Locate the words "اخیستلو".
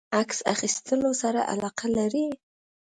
0.53-1.11